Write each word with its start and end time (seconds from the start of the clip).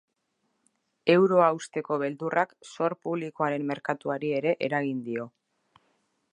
Euroa 1.15 1.49
hausteko 1.55 1.97
beldurrak 2.03 2.55
zor 2.71 2.97
publikoaren 3.05 3.69
merkatuari 3.73 4.35
ere 4.41 4.55
eragin 4.69 5.05
dio. 5.11 5.31